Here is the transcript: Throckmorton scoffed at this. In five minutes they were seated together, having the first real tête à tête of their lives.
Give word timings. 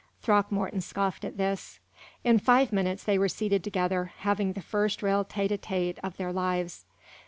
Throckmorton 0.23 0.81
scoffed 0.81 1.23
at 1.23 1.37
this. 1.37 1.79
In 2.23 2.39
five 2.39 2.73
minutes 2.73 3.03
they 3.03 3.19
were 3.19 3.29
seated 3.29 3.63
together, 3.63 4.13
having 4.17 4.53
the 4.53 4.61
first 4.63 5.03
real 5.03 5.23
tête 5.23 5.51
à 5.51 5.59
tête 5.59 5.99
of 6.01 6.17
their 6.17 6.33
lives. 6.33 6.85